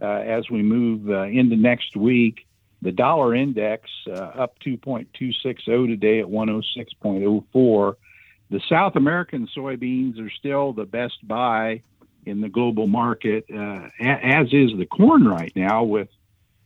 uh, 0.00 0.06
as 0.06 0.48
we 0.50 0.62
move 0.62 1.10
uh, 1.10 1.22
into 1.22 1.56
next 1.56 1.96
week. 1.96 2.46
The 2.82 2.92
dollar 2.92 3.34
index 3.34 3.88
up 4.06 4.58
2.260 4.60 5.86
today 5.88 6.20
at 6.20 6.26
106.04. 6.26 7.94
The 8.50 8.60
South 8.68 8.96
American 8.96 9.48
soybeans 9.56 10.20
are 10.20 10.30
still 10.30 10.72
the 10.72 10.84
best 10.84 11.26
buy 11.26 11.82
in 12.26 12.40
the 12.40 12.48
global 12.48 12.86
market, 12.86 13.44
uh, 13.52 13.88
as 14.00 14.46
is 14.52 14.70
the 14.78 14.86
corn 14.86 15.26
right 15.26 15.52
now 15.54 15.84
with 15.84 16.08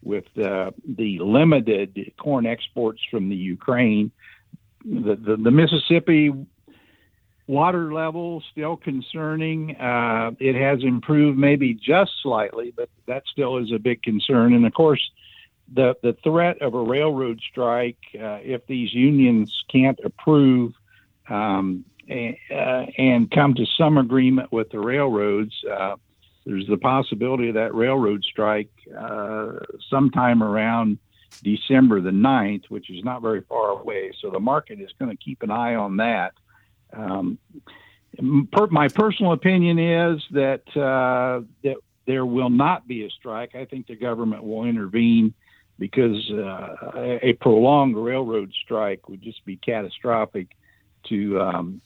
with 0.02 0.26
uh, 0.38 0.70
the 0.86 1.18
limited 1.18 2.12
corn 2.18 2.46
exports 2.46 3.00
from 3.10 3.28
the 3.28 3.36
Ukraine. 3.36 4.12
The, 4.84 5.16
the, 5.16 5.36
the 5.36 5.50
Mississippi 5.50 6.32
water 7.48 7.92
level 7.92 8.42
still 8.52 8.76
concerning. 8.76 9.74
Uh, 9.76 10.30
it 10.38 10.54
has 10.54 10.84
improved 10.84 11.36
maybe 11.36 11.74
just 11.74 12.12
slightly, 12.22 12.72
but 12.76 12.88
that 13.06 13.24
still 13.32 13.56
is 13.56 13.72
a 13.72 13.78
big 13.78 14.02
concern. 14.02 14.54
And 14.54 14.64
of 14.64 14.72
course, 14.72 15.10
the 15.72 15.96
the 16.02 16.16
threat 16.22 16.62
of 16.62 16.74
a 16.74 16.82
railroad 16.82 17.40
strike 17.50 17.98
uh, 18.14 18.38
if 18.42 18.66
these 18.66 18.94
unions 18.94 19.64
can't 19.70 19.98
approve 20.04 20.72
um, 21.28 21.84
uh, 22.10 22.54
and 22.96 23.30
come 23.30 23.54
to 23.54 23.66
some 23.76 23.98
agreement 23.98 24.50
with 24.50 24.70
the 24.70 24.78
railroads, 24.78 25.52
uh, 25.70 25.96
there's 26.46 26.66
the 26.66 26.78
possibility 26.78 27.48
of 27.48 27.54
that 27.54 27.74
railroad 27.74 28.24
strike 28.24 28.70
uh, 28.98 29.52
sometime 29.90 30.42
around 30.42 30.98
December 31.42 32.00
the 32.00 32.10
9th, 32.10 32.64
which 32.70 32.90
is 32.90 33.04
not 33.04 33.20
very 33.20 33.42
far 33.42 33.70
away. 33.70 34.12
So 34.20 34.30
the 34.30 34.40
market 34.40 34.80
is 34.80 34.90
going 34.98 35.10
to 35.10 35.22
keep 35.22 35.42
an 35.42 35.50
eye 35.50 35.74
on 35.74 35.98
that. 35.98 36.32
Um, 36.94 37.38
per, 38.50 38.66
my 38.68 38.88
personal 38.88 39.32
opinion 39.32 39.78
is 39.78 40.22
that 40.30 40.62
uh, 40.74 41.44
that 41.62 41.76
there 42.06 42.24
will 42.24 42.50
not 42.50 42.88
be 42.88 43.04
a 43.04 43.10
strike. 43.10 43.54
I 43.54 43.66
think 43.66 43.86
the 43.86 43.96
government 43.96 44.42
will 44.42 44.64
intervene 44.64 45.34
because 45.78 46.30
uh, 46.30 47.18
a 47.22 47.34
prolonged 47.34 47.96
railroad 47.96 48.52
strike 48.64 49.08
would 49.08 49.22
just 49.22 49.44
be 49.44 49.56
catastrophic 49.56 50.48
to 51.04 51.40
um, 51.40 51.80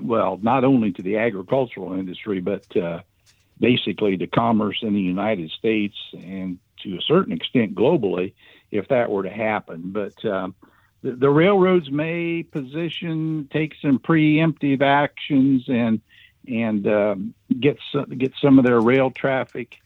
well, 0.00 0.38
not 0.42 0.64
only 0.64 0.92
to 0.92 1.02
the 1.02 1.16
agricultural 1.18 1.94
industry, 1.94 2.40
but 2.40 2.76
uh, 2.76 3.00
basically 3.58 4.16
to 4.16 4.26
commerce 4.26 4.78
in 4.82 4.94
the 4.94 5.00
United 5.00 5.50
States 5.50 5.96
and 6.12 6.58
to 6.82 6.96
a 6.96 7.00
certain 7.00 7.32
extent 7.32 7.74
globally, 7.74 8.32
if 8.70 8.88
that 8.88 9.10
were 9.10 9.24
to 9.24 9.30
happen. 9.30 9.82
But 9.86 10.24
um, 10.24 10.54
the, 11.02 11.12
the, 11.12 11.30
railroads 11.30 11.90
may 11.90 12.42
position, 12.42 13.48
take 13.52 13.74
some 13.82 13.98
preemptive 13.98 14.82
actions, 14.82 15.64
and 15.68 16.00
and 16.46 16.86
um, 16.86 17.34
get 17.60 17.78
some, 17.92 18.06
get 18.06 18.32
some 18.40 18.58
of 18.58 18.64
their 18.64 18.80
rail 18.80 19.10
traffic 19.10 19.76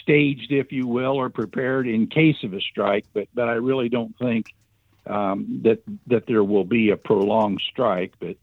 staged, 0.00 0.50
if 0.50 0.72
you 0.72 0.86
will, 0.86 1.16
or 1.16 1.30
prepared 1.30 1.86
in 1.86 2.06
case 2.06 2.42
of 2.42 2.54
a 2.54 2.60
strike. 2.60 3.06
But 3.12 3.28
but 3.34 3.48
I 3.48 3.54
really 3.54 3.88
don't 3.88 4.16
think 4.18 4.54
um, 5.10 5.60
that 5.64 5.82
that 6.06 6.26
there 6.26 6.44
will 6.44 6.64
be 6.64 6.90
a 6.90 6.96
prolonged 6.96 7.60
strike. 7.70 8.14
But 8.18 8.36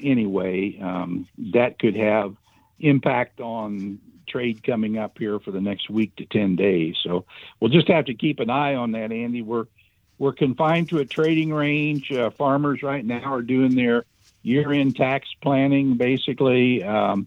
anyway, 0.00 0.78
um, 0.80 1.28
that 1.52 1.78
could 1.78 1.96
have 1.96 2.36
impact 2.78 3.40
on 3.40 3.98
trade 4.26 4.62
coming 4.62 4.98
up 4.98 5.18
here 5.18 5.38
for 5.38 5.50
the 5.50 5.60
next 5.60 5.90
week 5.90 6.16
to 6.16 6.26
10 6.26 6.56
days. 6.56 6.96
So 7.02 7.24
we'll 7.60 7.70
just 7.70 7.88
have 7.88 8.06
to 8.06 8.14
keep 8.14 8.40
an 8.40 8.50
eye 8.50 8.74
on 8.74 8.92
that, 8.92 9.12
Andy. 9.12 9.42
We're 9.42 9.66
we're 10.18 10.32
confined 10.32 10.90
to 10.90 10.98
a 10.98 11.04
trading 11.04 11.52
range. 11.52 12.12
Uh, 12.12 12.30
farmers 12.30 12.82
right 12.82 13.04
now 13.04 13.32
are 13.32 13.42
doing 13.42 13.74
their 13.74 14.04
year-end 14.42 14.94
tax 14.94 15.28
planning, 15.42 15.96
basically 15.96 16.84
um, 16.84 17.26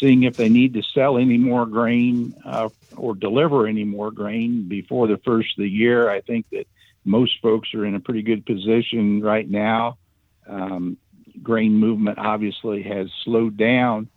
seeing 0.00 0.24
if 0.24 0.36
they 0.36 0.48
need 0.48 0.74
to 0.74 0.82
sell 0.82 1.16
any 1.16 1.38
more 1.38 1.64
grain 1.64 2.34
uh, 2.44 2.68
or 2.96 3.14
deliver 3.14 3.66
any 3.66 3.84
more 3.84 4.10
grain 4.10 4.68
before 4.68 5.06
the 5.06 5.18
first 5.18 5.56
of 5.58 5.62
the 5.62 5.70
year. 5.70 6.10
I 6.10 6.20
think 6.20 6.46
that 6.50 6.66
most 7.08 7.40
folks 7.40 7.74
are 7.74 7.84
in 7.84 7.94
a 7.94 8.00
pretty 8.00 8.22
good 8.22 8.46
position 8.46 9.20
right 9.22 9.48
now. 9.48 9.98
Um, 10.46 10.96
grain 11.42 11.74
movement 11.74 12.18
obviously 12.18 12.82
has 12.82 13.08
slowed 13.24 13.56
down. 13.56 14.08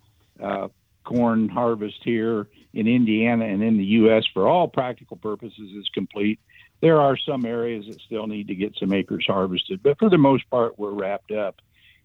Uh, 0.42 0.68
corn 1.04 1.48
harvest 1.48 1.98
here 2.04 2.46
in 2.72 2.86
Indiana 2.86 3.44
and 3.44 3.62
in 3.62 3.76
the 3.76 3.84
U.S. 3.84 4.24
for 4.32 4.46
all 4.46 4.68
practical 4.68 5.16
purposes 5.16 5.72
is 5.76 5.88
complete. 5.92 6.40
There 6.80 7.00
are 7.00 7.16
some 7.16 7.44
areas 7.44 7.86
that 7.86 8.00
still 8.00 8.26
need 8.26 8.48
to 8.48 8.54
get 8.54 8.76
some 8.78 8.92
acres 8.92 9.24
harvested, 9.26 9.82
but 9.82 9.98
for 9.98 10.10
the 10.10 10.18
most 10.18 10.48
part, 10.50 10.78
we're 10.78 10.92
wrapped 10.92 11.32
up. 11.32 11.60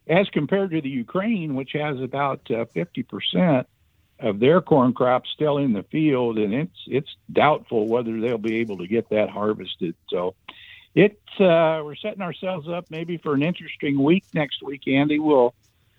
As 0.08 0.28
compared 0.30 0.70
to 0.70 0.80
the 0.80 0.88
Ukraine, 0.88 1.54
which 1.54 1.72
has 1.72 2.00
about 2.00 2.40
uh, 2.50 2.64
50% 2.74 3.66
of 4.20 4.40
their 4.40 4.60
corn 4.60 4.92
crop 4.92 5.24
still 5.26 5.58
in 5.58 5.72
the 5.72 5.82
field, 5.84 6.38
and 6.38 6.52
it's 6.52 6.78
it's 6.86 7.14
doubtful 7.32 7.86
whether 7.86 8.20
they'll 8.20 8.38
be 8.38 8.56
able 8.56 8.78
to 8.78 8.86
get 8.86 9.10
that 9.10 9.30
harvested. 9.30 9.94
So 10.08 10.34
uh, 11.40 11.82
we're 11.84 11.96
setting 11.96 12.22
ourselves 12.22 12.68
up 12.68 12.86
maybe 12.90 13.16
for 13.18 13.34
an 13.34 13.42
interesting 13.42 14.02
week 14.02 14.24
next 14.34 14.62
week. 14.62 14.88
Andy 14.88 15.18
will 15.18 15.54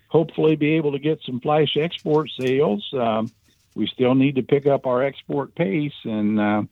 hopefully 0.08 0.56
be 0.56 0.72
able 0.72 0.92
to 0.92 0.98
get 0.98 1.20
some 1.24 1.40
flash 1.40 1.76
export 1.76 2.30
sales. 2.38 2.88
Um, 2.92 3.30
we 3.74 3.86
still 3.86 4.14
need 4.14 4.34
to 4.34 4.42
pick 4.42 4.66
up 4.66 4.86
our 4.86 5.02
export 5.02 5.54
pace 5.54 5.94
and 6.04 6.40
uh, 6.40 6.62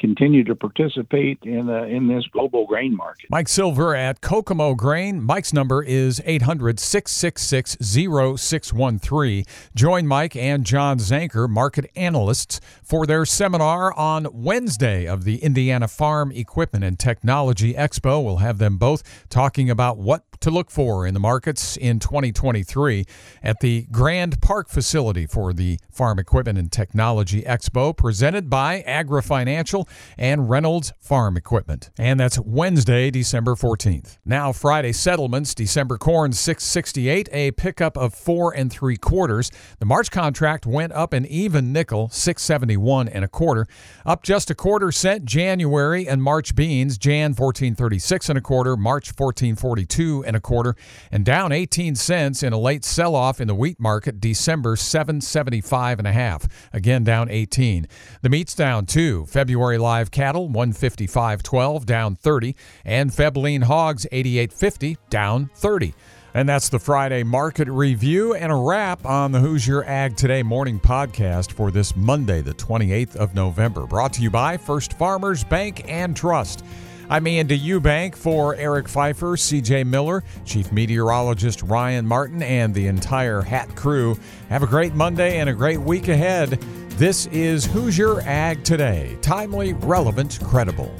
continue 0.00 0.42
to 0.44 0.56
participate 0.56 1.38
in 1.42 1.68
uh, 1.68 1.82
in 1.84 2.08
this 2.08 2.26
global 2.32 2.66
grain 2.66 2.96
market. 2.96 3.28
Mike 3.30 3.48
Silver 3.48 3.94
at 3.94 4.20
Kokomo 4.20 4.74
Grain. 4.74 5.22
Mike's 5.22 5.52
number 5.52 5.82
is 5.82 6.20
800 6.24 6.80
666 6.80 7.76
0613. 7.80 9.44
Join 9.74 10.06
Mike 10.06 10.34
and 10.34 10.64
John 10.64 10.98
Zanker, 10.98 11.48
market 11.48 11.90
analysts, 11.94 12.60
for 12.82 13.06
their 13.06 13.24
seminar 13.24 13.92
on 13.92 14.26
Wednesday 14.32 15.06
of 15.06 15.24
the 15.24 15.36
Indiana 15.36 15.86
Farm 15.86 16.32
Equipment 16.32 16.84
and 16.84 16.98
Technology 16.98 17.74
Expo. 17.74 18.24
We'll 18.24 18.38
have 18.38 18.58
them 18.58 18.78
both 18.78 19.02
talking 19.28 19.70
about 19.70 19.98
what 19.98 20.24
to 20.40 20.50
look 20.50 20.70
for 20.70 21.06
in 21.06 21.12
the 21.12 21.20
markets 21.20 21.76
in 21.76 21.98
2023 21.98 23.04
at 23.42 23.60
the 23.60 23.86
Grand 23.92 24.40
Park 24.40 24.70
facility 24.70 25.26
for 25.26 25.52
the 25.52 25.78
Farm 25.90 26.18
Equipment 26.18 26.58
and 26.58 26.72
Technology 26.72 27.42
Expo, 27.42 27.94
presented 27.94 28.48
by 28.48 28.80
Agra 28.82 29.22
Financial 29.22 29.86
and 30.18 30.48
Reynolds 30.48 30.92
Farm 30.98 31.36
Equipment. 31.36 31.90
And 31.98 32.18
that's 32.18 32.38
Wednesday, 32.38 33.10
December 33.10 33.54
14th. 33.54 34.18
Now, 34.24 34.52
Friday 34.52 34.92
settlements, 34.92 35.54
December 35.54 35.98
corn 35.98 36.32
668, 36.32 37.28
a 37.32 37.50
pickup 37.52 37.96
of 37.96 38.14
four 38.14 38.54
and 38.54 38.70
three 38.70 38.96
quarters. 38.96 39.50
The 39.78 39.86
March 39.86 40.10
contract 40.10 40.66
went 40.66 40.92
up 40.92 41.12
an 41.12 41.26
even 41.26 41.72
nickel, 41.72 42.08
671 42.10 43.08
and 43.08 43.24
a 43.24 43.28
quarter, 43.28 43.66
up 44.04 44.22
just 44.22 44.50
a 44.50 44.54
quarter 44.54 44.92
cent. 44.92 45.24
January 45.24 46.08
and 46.08 46.22
March 46.22 46.54
beans, 46.54 46.98
Jan 46.98 47.30
1436 47.30 48.28
and 48.28 48.38
a 48.38 48.40
quarter, 48.40 48.76
March 48.76 49.08
1442 49.08 50.24
and 50.24 50.36
a 50.36 50.40
quarter, 50.40 50.74
and 51.10 51.24
down 51.24 51.52
18 51.52 51.94
cents 51.94 52.42
in 52.42 52.52
a 52.52 52.58
late 52.58 52.84
sell-off 52.84 53.40
in 53.40 53.48
the 53.48 53.54
wheat 53.54 53.80
market, 53.80 54.20
December 54.20 54.76
775 54.76 55.98
and 55.98 56.08
a 56.08 56.12
half, 56.12 56.46
again 56.72 57.04
down 57.04 57.30
18. 57.30 57.86
The 58.22 58.28
meat's 58.28 58.54
down 58.54 58.86
too. 58.86 59.26
February 59.26 59.78
live 59.80 60.10
cattle 60.10 60.48
155.12 60.48 61.84
down 61.84 62.14
30, 62.14 62.54
and 62.84 63.10
Feb 63.10 63.36
lean 63.36 63.62
hogs 63.62 64.06
88.50 64.12 64.96
down 65.08 65.50
30. 65.54 65.94
And 66.32 66.48
that's 66.48 66.68
the 66.68 66.78
Friday 66.78 67.24
market 67.24 67.66
review 67.68 68.34
and 68.34 68.52
a 68.52 68.54
wrap 68.54 69.04
on 69.04 69.32
the 69.32 69.40
Hoosier 69.40 69.82
Ag 69.84 70.16
Today 70.16 70.44
morning 70.44 70.78
podcast 70.78 71.50
for 71.50 71.72
this 71.72 71.96
Monday, 71.96 72.40
the 72.40 72.54
28th 72.54 73.16
of 73.16 73.34
November. 73.34 73.84
Brought 73.86 74.12
to 74.12 74.22
you 74.22 74.30
by 74.30 74.56
First 74.56 74.92
Farmers 74.92 75.42
Bank 75.42 75.82
and 75.88 76.16
Trust. 76.16 76.64
I'm 77.08 77.26
Andy 77.26 77.58
Eubank 77.58 78.14
for 78.14 78.54
Eric 78.54 78.86
Pfeiffer, 78.86 79.36
CJ 79.36 79.84
Miller, 79.84 80.22
Chief 80.44 80.70
Meteorologist 80.70 81.62
Ryan 81.62 82.06
Martin, 82.06 82.40
and 82.40 82.72
the 82.72 82.86
entire 82.86 83.40
HAT 83.40 83.74
crew. 83.74 84.16
Have 84.48 84.62
a 84.62 84.68
great 84.68 84.94
Monday 84.94 85.40
and 85.40 85.48
a 85.48 85.52
great 85.52 85.80
week 85.80 86.06
ahead. 86.06 86.64
This 87.00 87.24
is 87.28 87.64
Hoosier 87.64 88.20
Ag 88.26 88.62
Today. 88.62 89.16
Timely, 89.22 89.72
relevant, 89.72 90.38
credible. 90.44 90.94